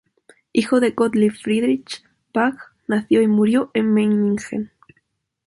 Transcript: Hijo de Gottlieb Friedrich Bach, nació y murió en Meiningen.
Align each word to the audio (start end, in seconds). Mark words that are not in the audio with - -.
Hijo 0.51 0.79
de 0.79 0.93
Gottlieb 0.95 1.31
Friedrich 1.33 2.03
Bach, 2.33 2.57
nació 2.87 3.21
y 3.21 3.27
murió 3.27 3.69
en 3.75 3.93
Meiningen. 3.93 4.71